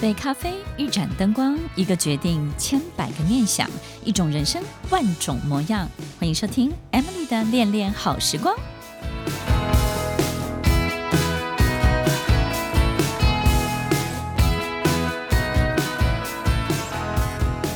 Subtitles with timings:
[0.00, 3.68] 一杯咖啡，一盏灯光，一个决定，千百个念想，
[4.02, 5.86] 一种人生，万种模样。
[6.18, 8.56] 欢迎收听 Emily 的恋恋好时光。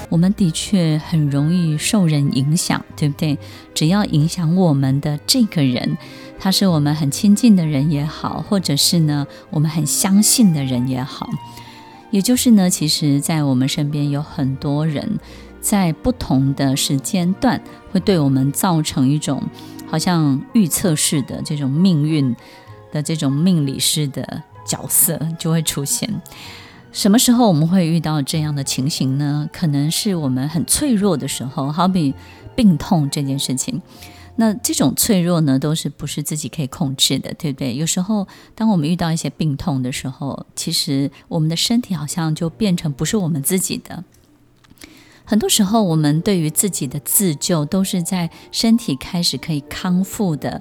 [0.09, 3.39] 我们的确很容易受人影响，对不对？
[3.75, 5.99] 只要影响我们的这个人，
[6.41, 11.29] 他是我们很亲近的人也好，或者是呢，我们很相信的人也好。
[12.14, 15.18] 也就是呢，其实，在我们身边有很多人，
[15.61, 19.43] 在不同的时间段，会对我们造成一种
[19.89, 22.37] 好像预测式的这种命运
[22.93, 26.09] 的这种命理式的角色就会出现。
[26.93, 29.51] 什么时候我们会遇到这样的情形呢？
[29.53, 32.15] 可能是我们很脆弱的时候，好比
[32.55, 33.83] 病痛这件事情。
[34.37, 37.77] 那这种脆弱呢，都是不是自己可以控制的，对不对？
[37.77, 44.05] 有时候，当我们遇到一些病痛的时候，其实我们的身体好像就变成不是我们自己的。
[45.25, 50.61] 很多时候，我们对于自己的自救，都是在身体开始可以康复的。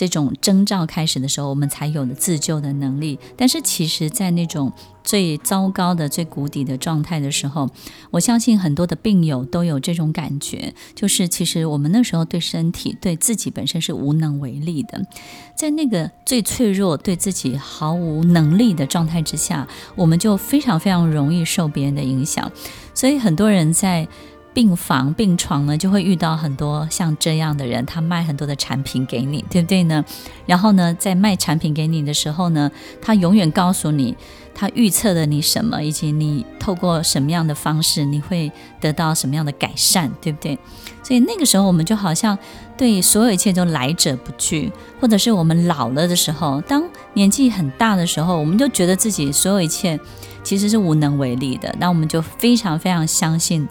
[0.00, 3.18] 这种征兆开始的时候，我们才有了自救的能力。
[3.36, 4.72] 但是，其实，在那种
[5.04, 7.68] 最糟糕的、最谷底的状态的时候，
[8.10, 15.04] 我相信很多的病友都有这种感觉，就是其实我们那时候对身体、对自己本身是无能为力的。
[15.54, 22.50] 在那个最脆弱、对自己毫无能力的状态之下，我们就非常非常容易受别人的影响。
[22.94, 24.08] 所以，很多人在。
[24.52, 30.04] 病房、病床呢，就会遇到很多像这样的人，他卖很多的产品给你，对不对呢？
[30.46, 34.16] 然后呢，在卖产品给你的时候呢，他永远告诉你，
[34.54, 40.58] 他预测了你什么，以及你透过什么样的方式，你会得到什么样的改善，对不对？
[41.02, 42.36] 所以那个时候，我们就好像
[42.76, 46.82] 对所有一切都来者不拒，或者是我们老了的时候，当
[47.14, 49.98] 年纪很大的时候，我们就觉得自己所有一切
[50.42, 53.68] 其实是无能为力的，那我们就非常非常相信。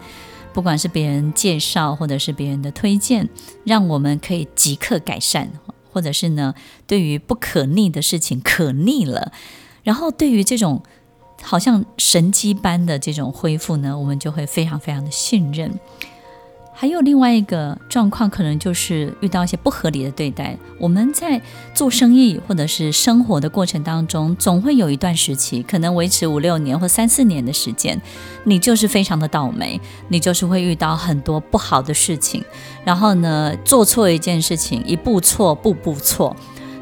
[0.60, 3.30] 不管是别人介绍，或者是别人的推荐，
[3.64, 5.50] 让我们可以即刻改善，
[5.94, 6.54] 或者是呢，
[6.86, 9.32] 对于不可逆的事情可逆了，
[9.84, 10.84] 然后对于这种
[11.42, 15.80] 好像神机般的这种恢复呢，我们就会非常非常的信任。
[16.82, 20.58] 还有另外一个状况，可能就是遇到一些不合理的对待。
[20.80, 21.42] 我们在
[21.74, 28.02] 做生意或者是生活的过程当中，总会有一段时期，可能维持五六年或三四年的时间，
[28.46, 32.42] 你就是非常的倒霉，你就是会遇到很多不好的事情。
[32.86, 36.34] 然后呢，做错一件事情，一步错，步步错。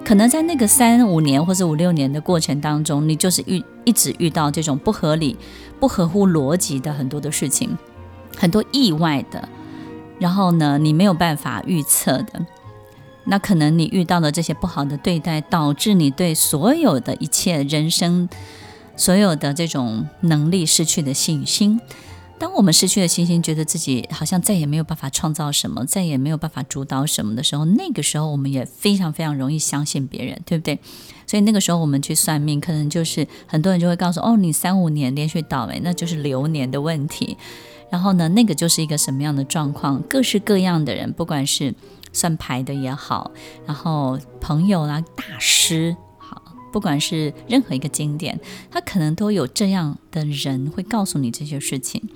[0.06, 5.36] 可能在那个三五年或者五六年的过程当中，你就是遇一直遇到这种不合理、
[5.80, 7.76] 不合乎逻辑的很多的事情，
[8.38, 9.50] 很多意外的。
[10.20, 12.46] 然后呢，你没有办法预测的，
[13.26, 18.28] 那可能你遇到的这些不好的对待，导致你对所有的一切人生，
[18.96, 21.80] 所有的这种能力失去的信心。
[22.40, 30.80] 当我们失去了信心，觉得自己好像再也没有办法创造什么，再也没有办法主导什么的时候，那个时候我们也非常非常容易相信别人，对不对？
[31.26, 37.36] 所以那个时候我们去算命，可能就是很多人就会告诉，哦，你三五年连续倒霉，那就是流年的问题。
[37.90, 40.02] 然后呢，那个就是一个什么样的状况？
[40.10, 41.74] 各式各样的人，不管是
[42.12, 43.32] 算牌的也好，
[43.66, 46.42] 然后朋友啦、大师，好，
[46.74, 48.40] 不管是任何一个经典，
[48.70, 52.10] 他可能都有这样的人会告诉你这些事情。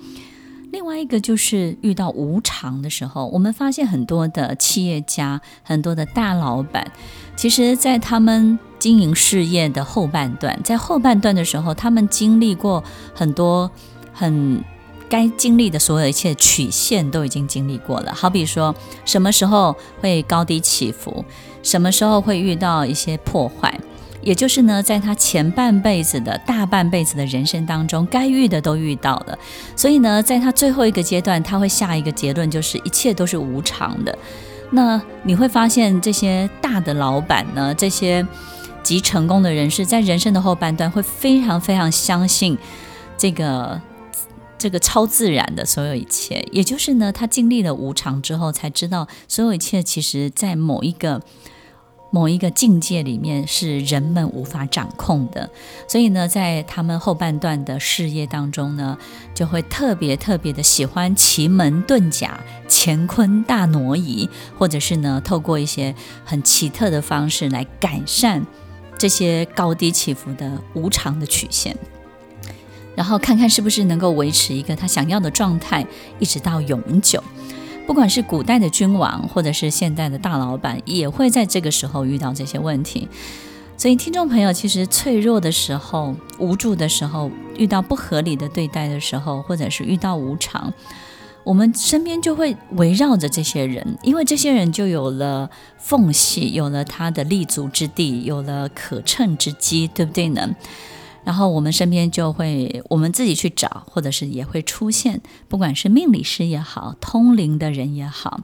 [0.72, 6.92] 另外一个就是遇到无常的时候，我们发现很多的企业家、很多的大老板，
[7.34, 12.84] 其实在他们经营事业的后半段，在后半段的时候，他们经历过
[13.14, 13.70] 很多
[14.12, 14.62] 很。
[15.12, 18.74] 该经历的所有一切曲线都已经经历过了，好比说
[19.04, 21.22] 什么时候会高低起伏，
[21.62, 23.78] 什么时候会遇到一些破坏，
[24.22, 29.38] 也就是呢，在他前半辈子的大半辈子的人生当中，该遇的都遇到了，
[29.76, 34.18] 所以呢，在他最后一个阶段，他会下一个结论，就是一切都是无常的。
[34.70, 38.26] 那你会发现，这些大的老板呢，这些
[38.82, 42.56] 极成功的人士，在人生的后半段会非常非常相信
[43.18, 43.78] 这个。
[44.58, 51.20] 这个超自然的所有一切，也就是呢，他经历了无常之后，才知道所有一切其实，在某一个
[52.12, 55.50] 某一个境界里面是人们无法掌控的。
[55.88, 58.96] 所以呢，在他们后半段的事业当中呢，
[59.34, 62.38] 就会特别特别的喜欢奇门遁甲、
[62.68, 64.28] 乾坤大挪移，
[64.58, 65.94] 或者是呢，透过一些
[66.24, 68.46] 很奇特的方式来改善
[68.96, 71.76] 这些高低起伏的无常的曲线。
[72.94, 75.86] 然后看看是不是能够维持一个他想要的状态，
[76.18, 77.22] 一直到永久。
[77.86, 83.08] 不管是古代的君王，或者是现代的大老板，也会在这个时候遇到这些问题。
[83.76, 90.72] 所以，听众朋友，其实脆弱的时候、无助的时候、遇到不合理的对待的时候，或者是遇到无常，
[91.42, 100.54] 我们身边就会围绕着这些人，因为这些人就有了缝隙，有了他的立足之地，有了可乘之机，对不对呢？
[101.24, 108.40] 然后我们身边就会，我们自己去找，或者是也会出现，不管是命理师也好，通灵的人也好，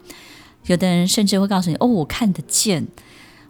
[0.67, 2.87] 有的人甚至会告诉你：“哦，我看得见。”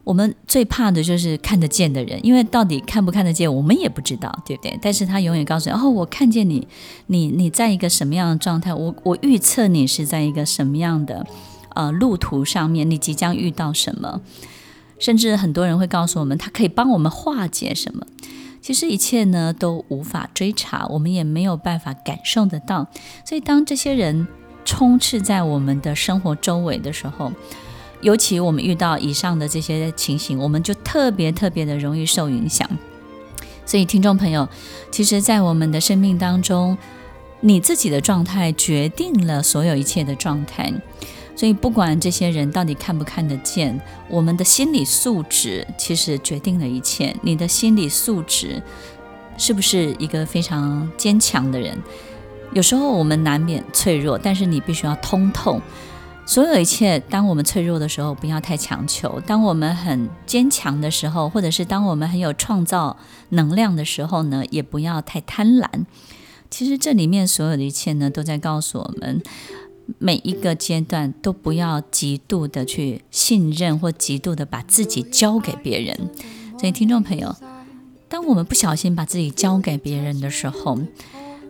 [0.04, 4.78] 我们最怕的就是看得见的人，因为到底看不看得见，我们也不知道，对不对？
[4.80, 6.66] 但是他永远告诉你：“哦，我看见你，
[7.08, 8.72] 你你在一个什么样的状态？
[8.72, 11.26] 我我预测你是在一个什么样的
[11.74, 14.22] 呃路途上面，你即将遇到什么？
[14.98, 18.06] 甚至很多人会告诉我们，他可以帮我们化解什么。
[18.60, 22.86] 其实一切呢都无法追查，我们也没有办法感受得到。
[23.24, 24.26] 所以当这些人
[24.64, 27.32] 充斥在我们的生活周围的时候，
[28.00, 32.68] 尤其我们遇到以上的这些情形，我们就特别特别的容易受影响。
[33.64, 34.48] 所以，听众朋友，
[34.90, 36.78] 其实，在我们的生命当中，
[37.40, 40.72] 你自己的状态决定了所有一切的状态。
[41.38, 43.80] 所以，不管这些人到底看不看得见，
[44.10, 47.14] 我们的心理素质其实决定了一切。
[47.22, 48.60] 你的心理素质
[49.36, 51.78] 是不是一个非常坚强的人？
[52.54, 55.62] 有时候我们难免脆弱，但是你必须要通透。
[56.26, 62.96] 所有一切，当我们脆弱的时候，不要太强求；当我们很坚强的时候，或者是当我们很有创造
[63.28, 65.68] 能量的时候呢，也不要太贪婪。
[66.50, 69.22] 其实这里面所有的一切呢，都在告诉我们，
[69.98, 75.96] 每一个阶段都不要极度的去信任或极度的把自己交给别人。
[76.58, 77.34] 所以，听众朋友，
[78.08, 80.78] 当我们不小心把自己交给别人的时候，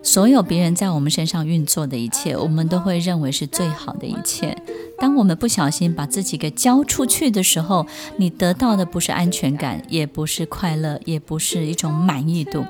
[0.02, 4.56] 所有别人在我们身上运作的一切，我们都会认为是最好的一切。
[4.98, 7.86] 当我们不小心把自己给交出去的时候，
[8.16, 12.64] 你得到的不是安全感，也不是快乐，也不是一种满意度。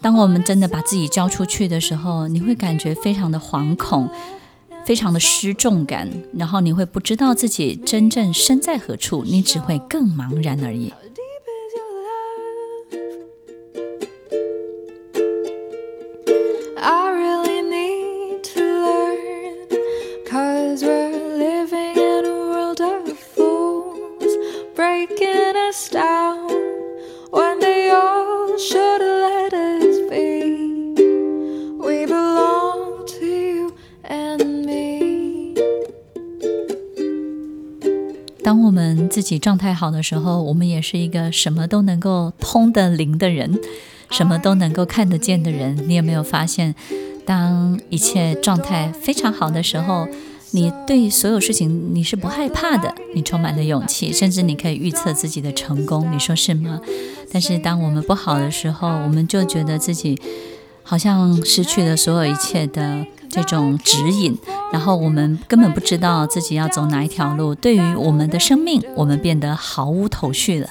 [0.00, 4.08] 当我们真的把自己交出去的时候，你会感觉非常的惶恐，
[4.86, 10.92] 非常的失重感，然后你会不知道自己真正身在何处，你只会更茫然而已。
[38.46, 43.58] 当我们自己状态好的时候，我们也是一个什么都能够通的灵的人，
[44.12, 45.76] 什么都能够看得见的人。
[45.88, 46.72] 你有没有发现，
[47.24, 50.06] 当一切状态非常好的时候，
[50.52, 56.08] 你对所有事情你是不害怕的，你充满了勇气，甚至你可以预测自己的成功。
[56.12, 56.80] 你说是吗？
[57.32, 60.16] 但是当我们不好的时候，我们就觉得自己
[60.84, 63.04] 好像失去了所有一切的
[63.42, 64.36] 这种指引。
[64.72, 70.68] 然后我们根本不知道自己要走哪一条路，对于我们的生命，我们变得毫无头绪了。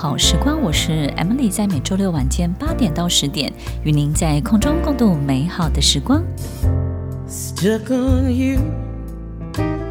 [0.00, 3.52] 好时光我是 emily 在每周六晚间八点到十点
[3.84, 6.24] 与您在空中共度美好的时光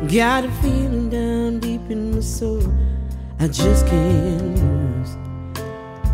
[0.07, 2.59] got a feeling down deep in my soul
[3.37, 4.57] i just can't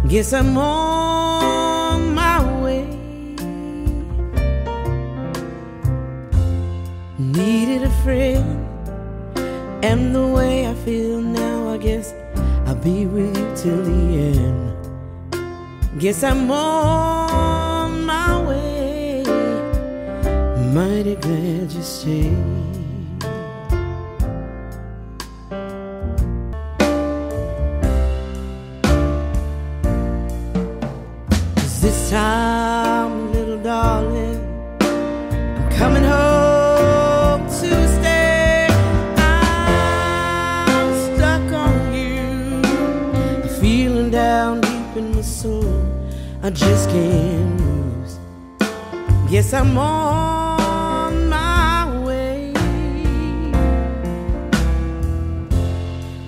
[0.09, 2.83] Guess I'm on my way
[7.17, 8.43] needed a friend
[9.81, 12.24] and the way i feel now i guess
[12.85, 14.01] be real till the
[14.37, 14.75] end.
[15.99, 19.23] Guess I'm on my way.
[20.71, 22.65] Mighty glad you stayed.
[32.15, 32.54] time
[46.45, 48.19] I just can't lose.
[49.31, 52.53] Yes, I'm on my way.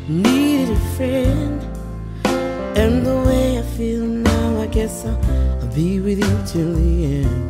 [0.09, 1.61] Needed a friend,
[2.75, 5.19] and the way I feel now, I guess I'll.
[5.61, 7.47] I'll be with you till the end.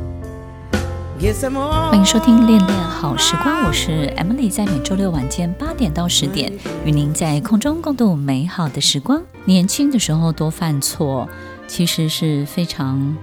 [1.89, 6.53] 欢迎收听《恋恋好时光》，我是 Emily，在每周六晚间八点到十点，
[6.85, 9.23] 与您在空中共度美好的时光。
[9.45, 11.27] 年轻的时候多犯错，
[11.67, 13.15] 其实是非常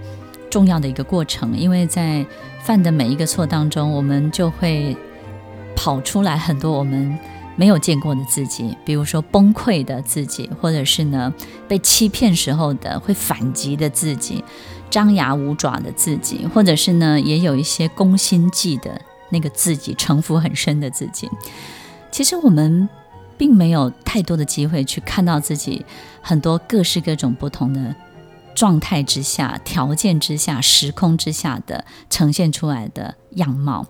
[0.51, 2.25] 重要的一个过程，因为在
[2.63, 4.97] 犯的每一个错当中，我们就会
[5.75, 7.19] 跑出来很多我们
[7.57, 11.33] 没有见过的自己，比如说崩溃的自己，或者是呢
[11.67, 14.45] 被欺骗时候的会反击的自己。
[14.91, 21.29] 张牙舞爪的自己，或者是呢，也有一些攻心计的那个自己，城府很深的自己。
[22.13, 22.89] 其实我们
[23.37, 25.85] 并没有太多的机会去看到自己
[26.23, 27.93] 很多各式各种不同的
[28.55, 33.87] 状态之下、条件之下、时空之下的呈现出来的样貌。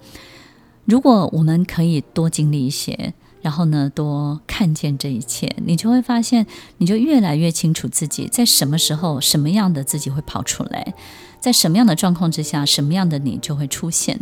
[0.84, 3.14] 如果我们可以多经历一些。
[3.44, 6.46] 然后呢，多看见这一切，你就会发现，
[6.78, 10.94] 你就越来越清楚自己在什么时候、什么样的自己会跑出来，
[11.40, 14.18] 在什么样的状况之下，什么样的你就会出现。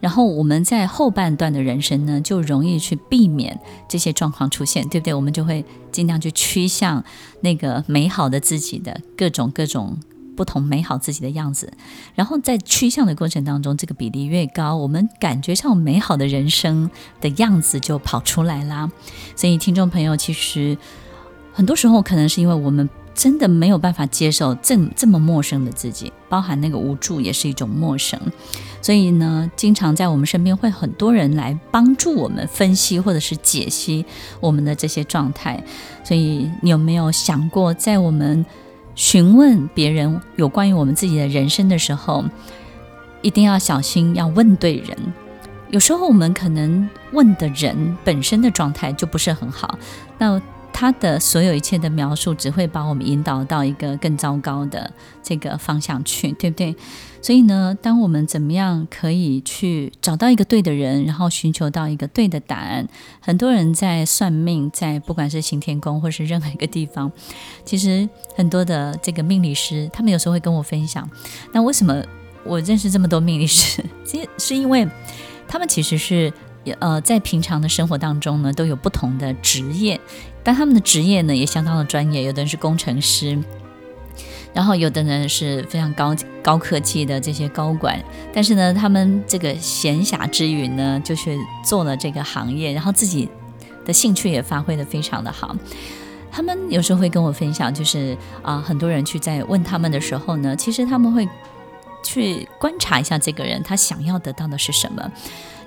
[0.00, 5.14] 然后我们在后半段的人生呢，就容易去避免这些状况出现，对不对？
[5.14, 7.04] 我们就会尽量去趋向
[7.40, 9.96] 那个美好的自己的各种各种。
[10.36, 11.72] 不同美好自己的样子，
[12.14, 16.90] 然后在趋向的过程当中，这个比例越高，我们感觉上美好的人生
[17.22, 18.92] 的样子就跑出来啦。
[19.34, 20.76] 所以，听众朋友，其实
[21.54, 28.20] 很多时候可能是因为我们真的没有办法接受这这么陌生的自己，包含那个无助也是一种陌生。
[28.82, 34.04] 所以呢，经常在我们身边会很多人来帮助我们分析或者是解析
[34.38, 35.64] 我们的这些状态。
[36.04, 38.44] 所以，你有没有想过，在我们
[38.94, 42.22] 询问别人有关于我们自己的人生的时候，
[43.22, 44.96] 一定要小心，要问对人。
[45.70, 49.76] 有时候我们可能问的人本身的状态就不是很好，
[50.16, 50.40] 那
[50.78, 54.92] 他的所有一切的描述只会把我们引导到一个更糟糕的
[55.22, 56.76] 这个方向去，对不对？
[57.22, 62.86] 所以呢，当我们怎么样可以去找到一个对的人，然后寻求到一个对的答案？
[63.20, 67.10] 很多人在算命，在不管是行天宫或是任何一个地方，
[67.64, 68.06] 其实
[68.36, 71.08] 很多的这个命理师，他们有时候会跟我分享。
[71.54, 72.04] 那为什么
[72.44, 73.82] 我认识这么多命理师？
[74.04, 74.86] 其实是因为
[75.48, 76.30] 他们其实是
[76.80, 79.98] 呃，在平常的生活当中呢，都有不同的职业，
[80.46, 83.36] 但他们的职业呢也相当的专业，有的人是工程师。
[84.54, 88.00] 然后有的人是非常高高科技的这些高管，
[88.32, 93.28] 但是呢，他们这个闲暇之余呢，就是做了这个行业，然后自己
[93.84, 95.54] 的兴趣也发挥得非常的好。
[96.30, 101.28] 他们有时候会跟我分享，就是啊，很多人去在问他们的时候呢，其实他们会
[102.02, 105.12] 去观察一下这个人，他想要得到的是什么。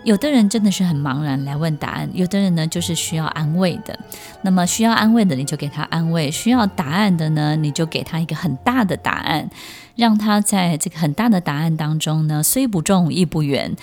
[0.04, 4.00] 有的人真的是很茫然来问答案，有的人呢就是需要安慰的。
[4.42, 9.50] 那么需要安慰的，你就给他安慰；需要答案的呢，你就给他一个很大的答案，
[9.96, 13.76] 让他在这个很大的答案当中呢，虽不重亦不远。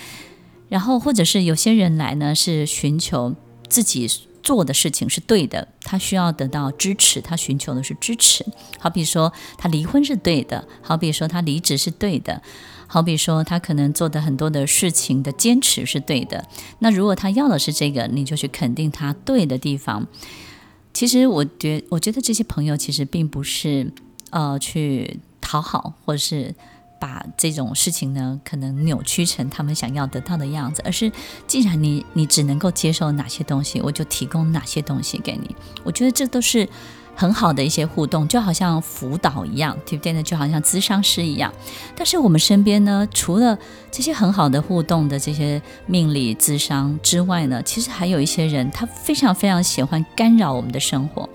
[0.68, 3.36] 然后或者是有些人来呢，是寻求
[3.68, 4.08] 自己
[4.42, 8.44] 做的事情是对的，他需要得到支持，他寻求的是支持。
[8.78, 12.42] 好比说他离婚是对的，好比说他离职是对的。
[12.86, 16.46] 好比说，他可能做的很多的事情的坚持是对的。
[16.78, 20.06] 那如果他要的是这个，你就去肯定他对的地方。
[20.92, 23.92] 其实，我觉我觉得这些朋友其实并不是
[24.30, 26.54] 呃去讨好，或者是
[26.98, 31.10] 把这种事情呢可能扭曲成他们想要得到的样子，而是
[31.46, 35.54] 既然你你只能够接受哪些东西，我就提供哪些东西给你。
[35.84, 36.68] 我觉得这都是。
[37.18, 40.22] 很好的一些互动，就好像辅导一样，对不对呢？
[40.22, 41.50] 就好像咨商师一样。
[41.96, 43.58] 但是我们身边呢，除了
[43.90, 51.26] 这些很好的互动的这些命理咨商之外呢，其实还有一些人，他非常非常喜欢干扰我们的生活。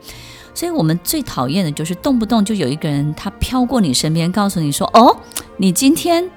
[0.53, 5.15] 所以我们最讨厌的就是动不动就有一个人他飘过你身边，告诉你说：“哦，
[5.57, 6.29] 你今天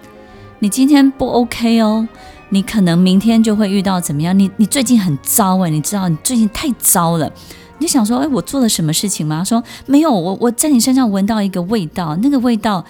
[0.61, 2.07] 你今天不 OK 哦，
[2.51, 4.39] 你可能明天就会遇到怎么样？
[4.39, 7.31] 你你最近很糟哎，你知道你最近太糟了。”
[7.79, 9.43] 你想说，哎，我做了什么事情吗？
[9.43, 12.83] 说没有，我我在你身上闻到一个味道，那个味道，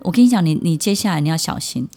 [0.00, 1.88] 我跟你讲，你你接下来你要小心，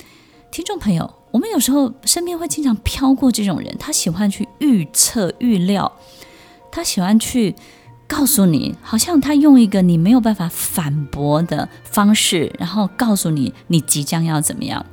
[0.51, 5.91] 听众朋友，我们有时候身边会经常飘过这种人，他喜欢去预测、预料，
[6.71, 7.55] 他喜欢去
[8.07, 14.85] 告诉你，好像他用一个你没有办法反驳的方式，然后告诉你你即将要怎么样。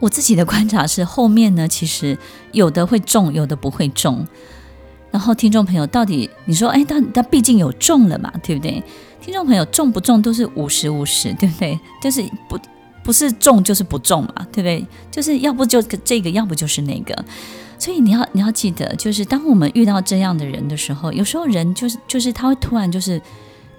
[0.00, 2.18] 我自己的观察是，后面呢，其实
[2.52, 4.26] 有的会中，有的不会中。
[5.10, 8.82] 然后听众朋友，到底你说，哎，他他毕竟有中了嘛，对不对？
[9.22, 11.78] 听众朋友，中不中都是五十五十，对不对？
[12.02, 12.58] 就是不
[13.04, 14.84] 不是中就是不中嘛，对不对？
[15.10, 17.24] 就是要不就这个，要不就是那个。
[17.78, 23.20] 所以你要你要记得，就是当我们遇到这样的人的时候，有时候人就是就是他会突然就是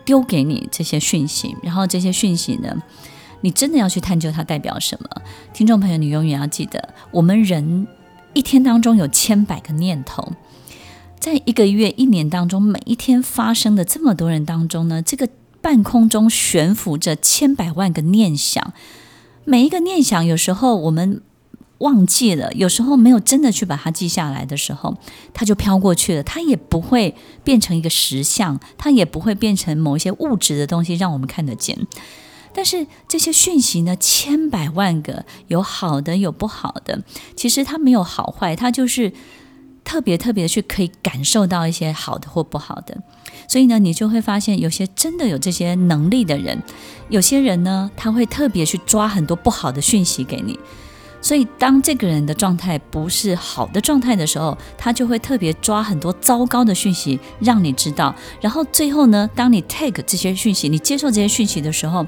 [0.03, 2.83] 丢给你这些讯息，然后这些讯息呢，
[3.41, 5.09] 你真的要去探究它代表什么。
[5.53, 7.87] 听众朋友，你永远要记得，我们人
[8.33, 10.33] 一天当中有千百个念头，
[11.19, 15.29] 在一个月、一年当中，每一天发生的这么多人当中呢，这个
[15.61, 18.73] 半空中悬浮着千百万个念想，
[19.45, 21.21] 每一个念想，有时候我们。
[21.79, 24.95] 忘记了，有时候没有真的去把它记下来的时候，
[25.33, 26.23] 它就飘过去了。
[26.23, 27.13] 它也不会
[27.43, 31.77] 变成一个实像，它也不会变成某一些物质的东西让我们看得见。
[32.53, 37.03] 但是这些讯息呢，千百万个，有好的，有不好的。
[37.35, 39.11] 其实它没有好坏，它就是
[39.83, 42.97] 特别特别去可以感受到一些好的或不好的。
[43.49, 46.63] 所以呢，你就会发现，有些真的有这些能力的人，
[47.09, 50.57] 有些人呢，他会特别去抓很多不好的讯息给你。
[51.25, 58.13] 所以，当这个人的状态不是好的状态的时候，他就会特别抓很多糟糕的讯息让你知道。
[58.39, 62.05] 然后最后呢，当你 take 这些讯息，你接受这些讯息的时候，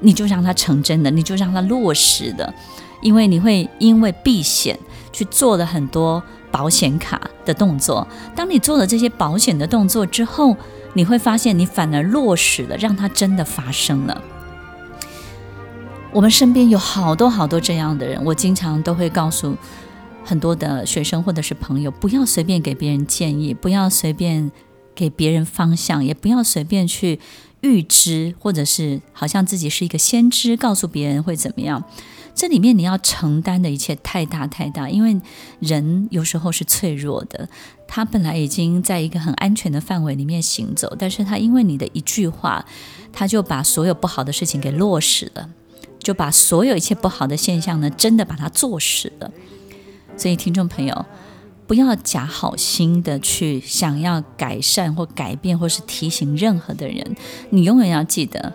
[0.00, 2.52] 你就让它成真的，你就让它落实的。
[3.00, 4.78] 因为你会因为避险
[5.10, 8.06] 去做了很多保险卡的动作。
[8.36, 10.54] 当你做了这些保险的动作之后，
[10.92, 14.22] 你会发现你反而落实了，让它真的发生了。
[16.14, 19.56] 我们身边有好多好多这样的人，我经常都会告诉
[20.24, 24.52] 很多的学生或者是朋友，不要随便给别人建议，不要随便
[24.94, 27.18] 给别人方向，也不要随便去
[27.62, 31.82] 预知，或者是好像自己是一个先知，告诉别人会怎么样。
[32.32, 35.20] 这里面你要承担的一切太大太大，因为
[35.58, 37.48] 人有时候是脆弱的，
[37.88, 42.64] 他本来已经在一个很安全的范围里面行走，但是他因为你的一句话，
[43.12, 45.50] 他就把所有不好的事情给落实了。
[46.04, 49.28] 就把所有一切不好的现象呢，真的把它做实了。
[50.16, 51.04] 所以，听众朋友，
[51.66, 57.16] 不要假好心的去想要改善或改变，或是提醒任何的人。
[57.50, 58.52] 你永远要记得，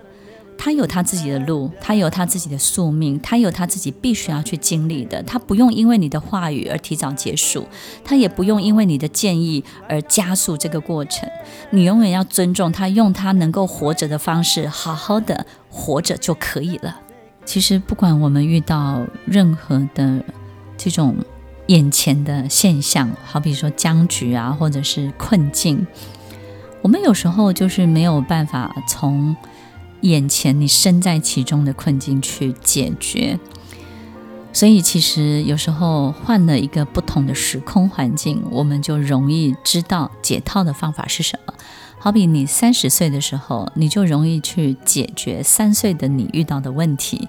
[0.57, 5.21] 他有他自己的路，他有他自己的宿命，他有他自己必须要去经历的。
[5.23, 7.67] 他不用因为你的话语而提早结束，
[8.05, 11.27] 他也不用因为你的建议而加速这个过程。
[11.71, 17.01] 你永远要尊重他，用他能够活着的方式，好好的活着就可以了。
[17.45, 20.23] 其实，不管我们遇到任何的
[20.77, 21.15] 这种
[21.67, 25.85] 眼前的现象，好比说僵局啊，或者是困境，
[26.81, 29.35] 我们有时候就是没有办法从
[30.01, 33.39] 眼前你身在其中的困境去解决。
[34.53, 41.53] 所以，其实有时候换了一个不同的时空环境，我们就容易知道解套的方法是什么。
[41.99, 47.27] 好比你三十岁的时候，你就容易去解决三岁的你遇到的问题，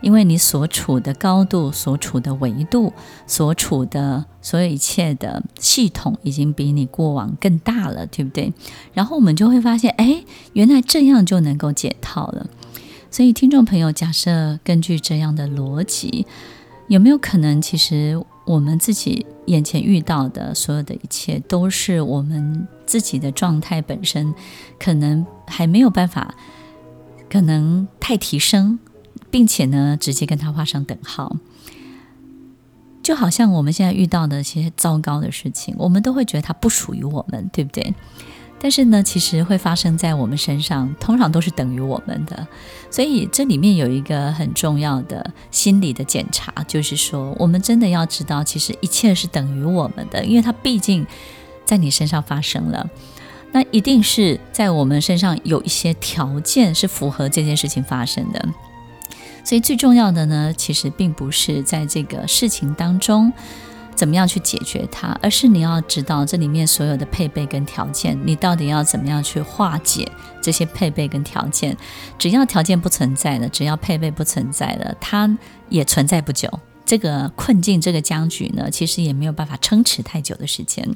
[0.00, 2.94] 因为你所处的高度、所处的维度、
[3.26, 8.52] 所处的所有一切的系统，已经比你过往更大了，对不对？
[8.94, 10.24] 然后我们就会发现，哎，
[10.54, 12.46] 原来这样就能够解套了。
[13.10, 16.26] 所以，听众朋友，假设根据这样的逻辑，
[16.88, 24.32] 有没有可能，其实我们自己眼前遇到的所有的一切，都是我们自己的状态本身，
[24.78, 26.34] 可能还没有办法，
[27.28, 28.78] 可能太提升，
[29.30, 31.36] 并且呢，直接跟它画上等号。
[33.02, 37.94] 就好像我们现在遇到的一些糟糕的事情，我们都会觉得它不属于我们，对不对？
[38.58, 42.46] 但是呢，其实会发生在我们身上，通常都是等于我们的。
[42.90, 51.06] 所以这里面有一个很重要的心理的检查，就是说，我们真的要知道，其实一切是等于我们的，因为它毕竟
[51.64, 52.88] 在你身上发生了，
[53.52, 58.48] 那一定是在我们身上有一些条件是符合这件事情发生的。
[59.44, 63.32] 所以最重要的呢，其实并不是在这个事情当中。
[63.96, 65.18] 怎么样去解决它？
[65.22, 70.06] 而是你要知道这里面所有的配备跟条件，你到底要怎么样去化解
[70.42, 71.76] 这些配备跟条件？
[72.18, 75.36] 只要条件不存在的，只要配备不存在的，它
[75.70, 76.48] 也存在不久。
[76.84, 80.94] 这个困境，这个僵局呢，其实也没有办法撑持太久的时间。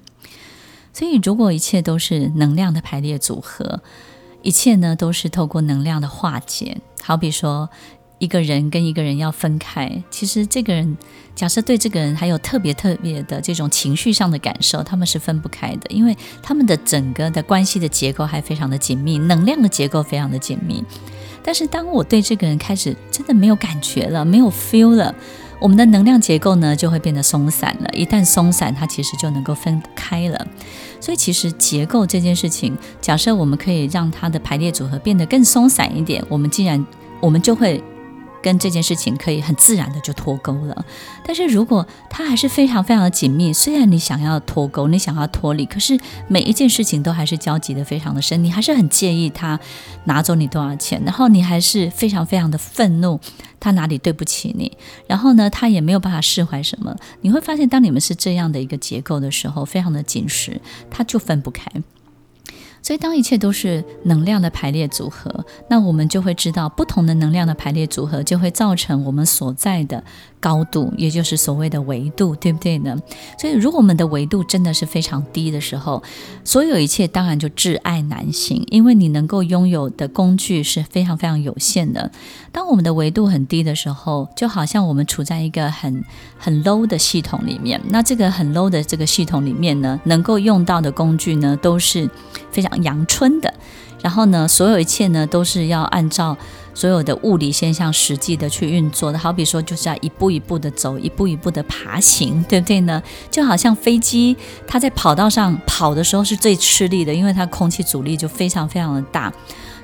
[0.93, 3.83] 所以，如果一切都是能量的排列组合，
[4.43, 7.71] 一切呢都是透过能量的化解，好比说。
[8.21, 10.97] 一个人跟一个人要分开，其实这个人
[11.35, 20.85] 假设对这个人还有特别特别的这种情绪上的感受，他们是分不开的，因为他们的整个的关系的结构还非常的紧密，能量的结构非常的紧密。
[21.43, 25.15] 但是当我对这个人开始真的没有感觉了，没有 feel 了，
[25.59, 27.89] 我们的能量结构呢就会变得松散了。
[27.95, 30.47] 一旦松散，它其实就能够分开了。
[31.01, 36.87] 所以其实结构这件事情，假设我们可以让它的排列组合变得更松散一点，我们既然
[37.19, 37.83] 我们就会。
[38.43, 40.85] 跟这件事情可以很自然的就脱钩了，
[41.25, 45.99] 但是如果它还是非常非常的紧密，虽然你想要脱钩，你想要脱离，可是
[46.29, 49.59] 每一件事情都还是交集的非常的深，你还是很介意他
[50.05, 53.21] 拿走你多少钱，然后你还是非常非常的愤怒，
[53.59, 54.77] 他哪里对不起你，
[55.07, 61.71] 然后呢，他也没有办法释怀什么，你会发现当你们是这样的一个结构的时候，非常的紧实，它就分不开。
[62.91, 70.03] 所以，当一切都是能量的排列组合，那我们就会知道，不同的能量的排列组合就会造成我们所在的
[70.41, 72.97] 高度，也就是所谓的维度，对不对呢？
[73.39, 76.03] 所以，如果我们的维度真的是非常低的时候，
[76.45, 82.11] 所有一切当然就挚爱难行，因为你能够拥有的工具是非常非常有限的。
[82.51, 86.03] 当我们的维度很低的时候，就好像我们处在一个很
[86.39, 87.81] 很 low 的系统里面。
[87.91, 92.09] 那这个很 low 的这个系统里面呢，能够用到的工具呢，都是
[92.51, 93.53] 非常阳春的。
[94.03, 96.35] 然后呢，所有一切呢，都是要按照
[96.75, 99.19] 所有的物理现象实际的去运作的。
[99.19, 103.03] 好比说，就是要一步一步的走，一步一步的爬行，对不对呢？
[103.31, 109.33] 就好像飞机，它在跑道上跑的时候是最吃力的，因为它空气阻力就非常非常的大。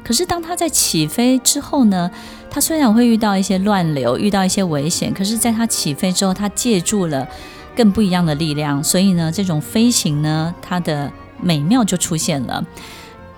[0.05, 2.11] 可是当它在起飞之后呢，
[2.49, 7.27] 它虽然会遇到一些乱流，遇到一些危险，可是在它起飞之后，它借助了
[7.75, 12.64] 更不一样的力量，所以呢，这种飞行呢，它的美妙就出现了。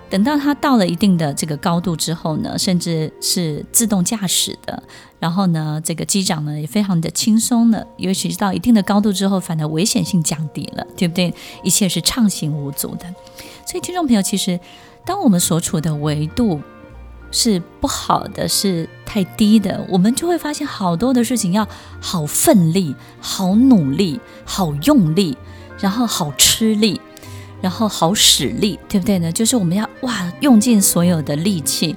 [0.09, 4.81] 等到它到了一定的这个高度之后呢，甚至是自动驾驶的，
[5.19, 11.33] 然后呢，这个机长呢也非常的轻松了，尤其是到一定的高度之后，反而危险性降低了，对不对？
[11.63, 13.05] 一切是畅行无阻的。
[13.65, 14.59] 所以，听众朋友，其实
[15.05, 16.59] 当我们所处的维度
[17.31, 21.67] 是不好的，是太低的，我们就会发现好多的事情要
[22.01, 25.37] 好奋力、好努力、好用力，
[25.79, 26.99] 然后好吃力。
[27.61, 29.31] 然后好使力，对不对呢？
[29.31, 31.95] 就是我们要哇，用尽所有的力气，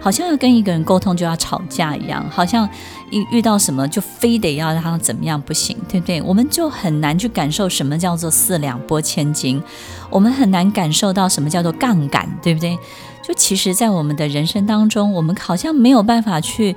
[0.00, 2.68] 好像要跟一个人沟通就要吵架一样，好像
[3.10, 6.20] 一遇到什么就非得要让他怎么样不行，对不对？
[6.22, 9.62] 我们就很难去感受什么叫做四两拨千斤，
[10.10, 12.76] 我们很难感受到什么叫做杠杆，对不对？
[13.22, 16.76] 就其实，在我们的人生当中，我们好像没有办法去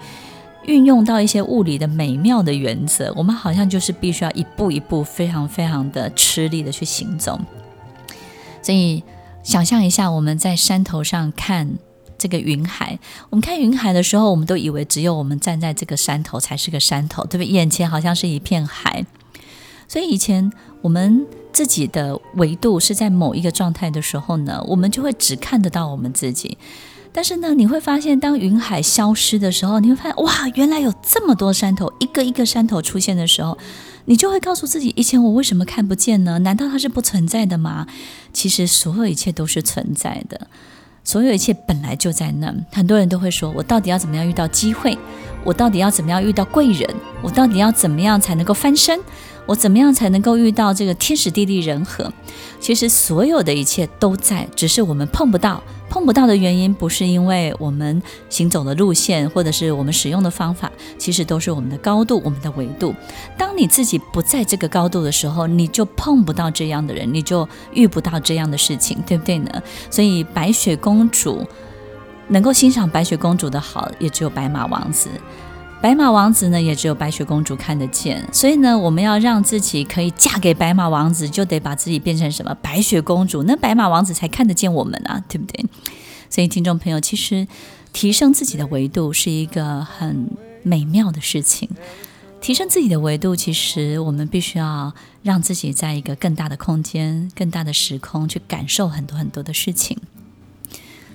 [0.63, 7.37] 运用到一些物理的美妙的原则，我们好像就是必须要一步一步非常非常的吃力的去行走。
[8.67, 9.01] 所以，
[9.43, 11.77] 想象一下，我们在山头上看
[12.17, 12.99] 这个云海。
[13.29, 17.45] 我们看云海的时候，我们都以为只有我们站在这个山头才是个山头，对不对？
[17.45, 19.05] 眼前好像是一片海。
[19.87, 20.51] 所以以前
[20.81, 26.57] 我们自己的维度是在某一个状态的时候呢，我们就会只看得到我们自己。
[27.13, 33.57] 但是呢，你会发现，当云海消失的时候，你会发现，哇，原来有这么多山头，一个一个山头出现的时候。
[34.09, 36.39] 你就会告诉自己，以前我为什么看不见呢？
[36.39, 37.85] 难道它是不存在的吗？
[38.31, 40.47] 其实所有一切都是存在的，
[41.03, 42.55] 所有一切本来就在那。
[42.71, 44.97] 很多人都会说，我到底要怎么样遇到机会？
[45.43, 46.89] 我到底要怎么样遇到贵人？
[47.21, 48.97] 我到底要怎么样才能够翻身？
[49.47, 52.13] 我怎么样才能够遇到这个天时地利人和？
[52.59, 55.63] 其实所有的一切都在，只是我们碰不到。
[55.89, 62.93] 碰不到的原因不是因为我们行走的路线，或者是我们使用的方法，其实都是我们的高度、我们的维度。
[63.37, 69.49] 当你自己不在这个高度的时候，你就碰不到这样的人，你就遇不到这样的事情，对不对呢？
[69.89, 71.47] 所以白雪公主
[72.27, 75.09] 能够欣赏白雪公主的好，也只有白马王子。
[75.79, 82.53] 白马王子呢，也只有白雪公主看得见，所以呢，我们要让自己可以嫁给白马王子，就得把自己变成什么？
[82.61, 85.63] 白雪公主，那白马王子才看得见我们啊，对不对？
[86.29, 87.47] 所以，听众朋友，其实
[87.93, 90.27] 提升自己的维度是一个很
[90.63, 91.69] 美妙的事情。
[92.41, 99.97] 提升自己的维度，其实我们必须要让自己在一个更大的空间、更大的时空去感受很多很多的事情。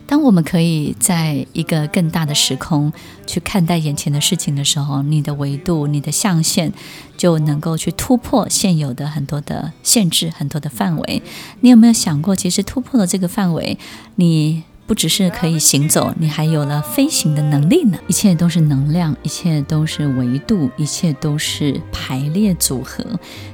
[0.06, 2.92] 当我们可以在一个更大的时空
[3.26, 6.72] 去看待眼前的事情的时候，你的维度、你的象限
[7.16, 11.22] 就能够去突破现有的很多的限制、很多的范围。
[11.60, 13.78] 你有没有想过，其实突破了这个范围，
[14.16, 14.62] 你
[14.92, 17.98] 不只是可以行走，你还有了飞行的能力呢？
[18.08, 23.02] 一切都是能量，一切都是维度，一切都是排列组合。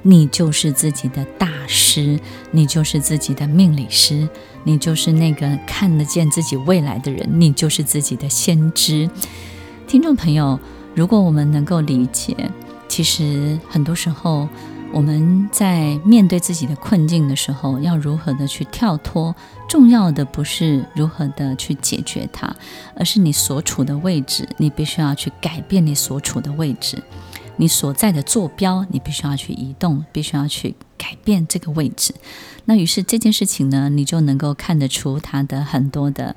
[0.03, 2.19] 你就是自己的大师，
[2.51, 4.29] 你就是自己的命理师。
[4.65, 9.09] 你就是那个看得见自己未来的人，你就是自己的先知。
[9.87, 10.59] 听众朋友，
[10.97, 12.35] 如果我们能够理解，
[12.89, 14.49] 其实很多时候
[14.93, 19.35] 我们在面对自己的困境的时候，要如何的去跳脱，
[19.69, 22.55] 重要的不是如何的去解决它，
[22.97, 27.03] 而是你所处的位置，你必须要去改变你所处的位置。
[27.59, 32.15] 你所在的坐标，你必须要去移动，必须要去改变这个位置。
[32.65, 36.35] 那于是这件事情呢，你就能够看得出它的很多的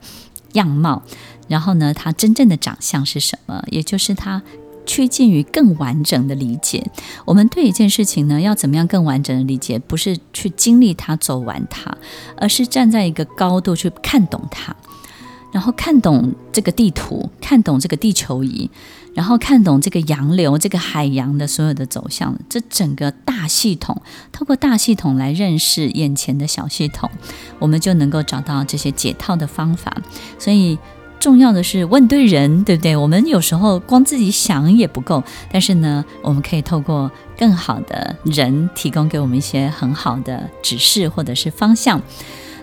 [0.54, 1.04] 样貌，
[1.48, 3.64] 然后呢，它真正的长相是什么？
[3.68, 4.42] 也就是它
[4.86, 6.86] 趋近于更完整的理解。
[7.26, 9.80] 我们对一件事情呢，要怎么样更完整的理解？
[9.80, 11.98] 不是去经历它、走完它，
[12.38, 14.76] 而是站在一个高度去看懂它，
[15.52, 18.70] 然后看懂这个地图，看懂这个地球仪。
[19.14, 27.10] 然后看懂这个洋流，这个海洋的所有的走向，这整个大系统，透过大系统来认识眼前的小系统，
[27.60, 30.02] 我们就能够找到这些解套的方法。
[30.40, 30.80] 所以
[31.22, 32.98] 重要的是问对人，对不对？
[32.98, 42.02] 我们有时候光自己想也不够，但是呢，我们可以透过更好的人提供给我们一些很好的指示或者是方向。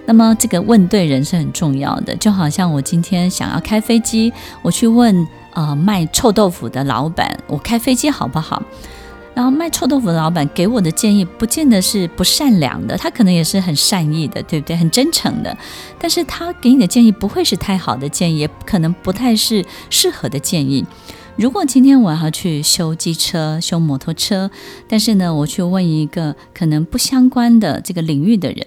[0.04, 5.26] 那么这个问对人是很重要的，就好像我今天想要开飞机，我去问。
[5.54, 8.62] 呃，卖臭豆腐的老板，我开飞机好不好？
[9.38, 14.76] 然后卖臭豆腐的老板给我的建议，不见得是不善良的，他可能也是很善意的，对不对？
[14.76, 15.56] 很真诚的，
[15.96, 20.84] 但是他给你的建议不会是太好的建议，也可能不太是适合的建议。
[21.36, 24.50] 如果今天我要去修机车、修摩托车，
[24.88, 28.66] 但是呢，我去问一个可能不相关的这个领域的人。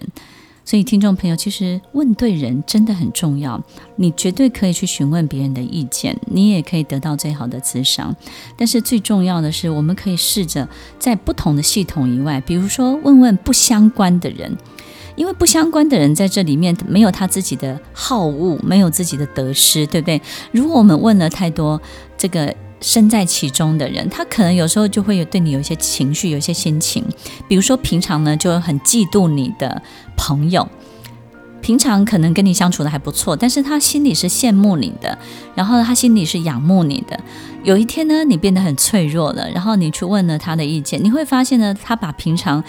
[0.72, 3.62] 所以，听众朋友，其实问对人真的很重要。
[3.96, 8.16] 你绝对可以去询问别人的意见，你也可以得到最好的咨商。
[8.56, 10.66] 但是最重要的是，我们可以试着
[10.98, 14.56] 在不同的系统以外，比如说问问不相关的人，
[15.14, 20.22] 因为不相关的人在这里面没有他自己的好恶，没有自己的得失，对不对？
[20.52, 21.78] 如果我们问了太多
[22.16, 22.56] 这个。
[22.82, 27.02] 身在其中的人，他可能有时候就会有对你有一些情绪，有一些心情。
[27.48, 29.80] 比如说，平常呢就很嫉妒你的
[30.16, 30.68] 朋友，
[31.60, 35.16] 平常可能跟你相处的还不错，但是他心里是羡慕你的，
[35.54, 37.18] 然后他心里是仰慕你的。
[37.62, 42.62] 有一天呢，你变得很脆弱了，然后你去问了他的意见，你会发现呢，他把平常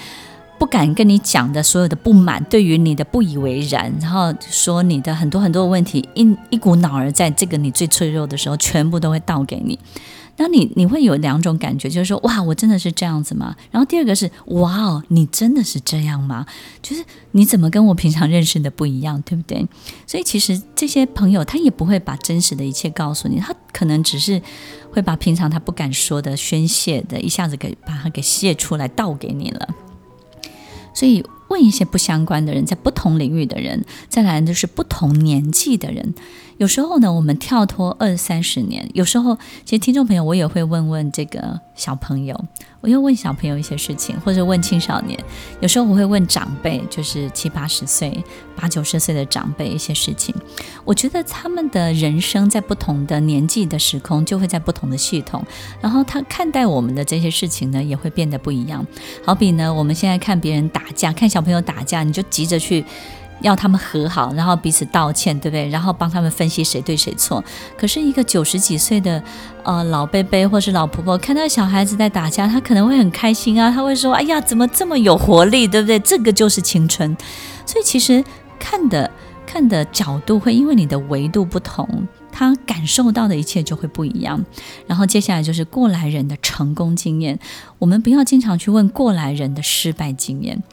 [0.57, 9.77] 不敢跟你讲的所有的不满，对于你的不以为然，然后说你的很多很多的问题，一一股脑儿在这个你最脆弱的时候，全部都会倒给你。
[10.35, 13.55] 那你你会有两种感觉，就是说哇，我真的是这样子吗？
[13.69, 16.43] 然后第二个是哇哦，你真的是这样吗？
[16.81, 19.67] 就是你怎么跟我平常认识的不一样，对不对？
[20.07, 24.41] 所以其实这些朋友他也不会把真实的一切告诉你，他可能只是
[24.91, 29.67] 会把平常他不敢说的、宣泄的，一下子给把它给泄出来，倒给你了。
[30.93, 36.13] 所以问一些不相关的人，在不同领域的人，再来就是不同年纪的人。
[36.57, 42.45] 有时候呢，我们跳脱二三十年，有时候其实听众朋友，我也会问问这个小朋友，
[42.81, 45.19] 我又问小朋友一些事情，或者问青少年。
[45.61, 48.23] 有时候我会问长辈，就是七八十岁、
[48.55, 50.33] 八九十岁的长辈一些事情。
[50.85, 55.43] 我觉得他们的人生在不同的年纪的时空，就会在不同的系统，
[55.81, 58.85] 然后他看待我们的这些事情呢，也会变得不一样。
[59.25, 62.85] 好比呢，我们现在看别人打架，看小朋友打架，你就急着去。
[63.43, 65.69] 要他们和好，然后彼此道歉，对不对？
[65.69, 67.43] 然后帮他们分析谁对谁错。
[67.77, 69.21] 可是，一个九十几岁的
[69.63, 75.99] 呃老伯伯或是老婆婆，看到小孩子在打架，他可能会很开心啊，他会说：“哎呀，怎么这么有活力，对不对？
[75.99, 77.15] 这个就是青春。”
[77.67, 78.23] 所以，其实
[78.57, 79.11] 看的
[79.45, 84.43] 看的角度会因为你的维度不同，他感受到的一切就会不一样。
[84.87, 87.37] 然后，接下来就是过来人的成功经验，
[87.79, 90.63] 我们不要经常去问过来人的失败经验，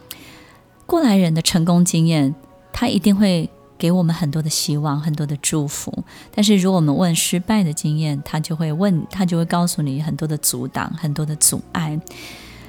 [0.86, 2.36] 过来人的成功经验。
[2.72, 6.04] 他一定会给我们很多的希望，很多的祝福。
[6.34, 12.00] 但是，如果我们问失败的经验，他就会问，他就会告诉你很多的阻挡，很多的阻碍。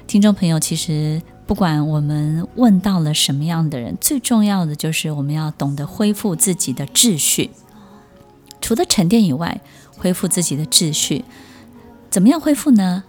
[0.06, 7.50] 听众朋友，其实不管我们问到了什么样的人，最重要的就是我们要懂得恢复自己的秩序。
[8.60, 9.60] 除了沉淀以外，
[9.96, 11.24] 恢复自己的秩序，
[12.10, 13.04] 怎么样恢复呢？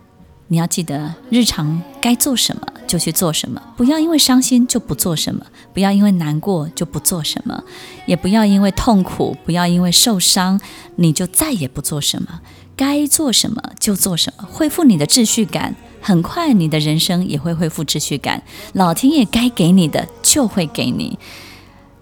[0.53, 7.63] 你要记得，日常该做什么就去做什么，不要因为伤心就不做什么，不要因为难过就不做什么，
[8.05, 10.61] 也不要因为痛苦，不要因为受伤，
[10.97, 12.41] 你就再也不做什么。
[12.75, 18.43] 该做什么就做什么，恢复你的秩序感，很快你的人生也会恢复秩序感。
[18.73, 21.17] 老天爷该给你的就会给你。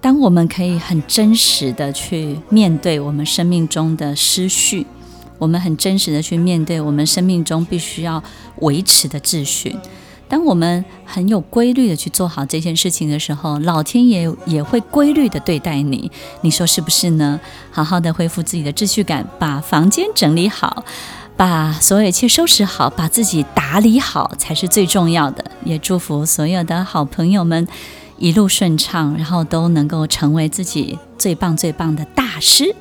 [0.01, 4.85] 当我们可以很真实的去面对我们生命中的失序。
[5.41, 8.23] 我们很真实的去面对我们生命中必须要
[8.57, 9.75] 维持的秩序。
[10.29, 16.11] 当我们很有规律的去做好这件事情的时候，老天爷也会规律的对待你。
[16.41, 17.39] 你说是不是呢？
[17.71, 20.85] 好好的恢复自己的秩序感，把房间整理好，
[21.35, 25.43] 把所有一切收拾好，把自己打理好才是最重要的。
[25.65, 27.67] 也祝福所有的好朋友们
[28.19, 32.75] 一路顺畅，然后都能够成为自己最棒最棒的大师。